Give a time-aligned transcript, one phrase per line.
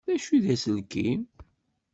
[0.07, 1.21] D acu i d aselkim?